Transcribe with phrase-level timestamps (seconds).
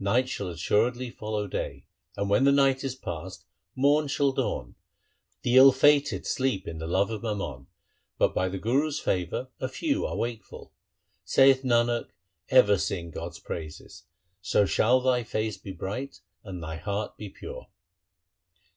[0.00, 1.86] Night shall assuredly follow day.
[2.16, 3.44] And when the night is passed,
[3.76, 4.74] morn shall dawn.
[5.42, 7.68] The ill fated sleep in the love of mammon,
[8.18, 10.72] But by the Guru's favour a few are wakeful.
[11.24, 12.08] Saith Nanak,
[12.48, 14.02] ever sing God's praises,
[14.40, 17.68] So shall thy face be bright and thy heart be pure.